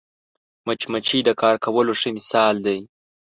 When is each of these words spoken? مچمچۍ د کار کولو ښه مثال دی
مچمچۍ 0.65 1.19
د 1.25 1.29
کار 1.41 1.55
کولو 1.65 1.93
ښه 1.99 2.09
مثال 2.17 2.55
دی 2.65 2.79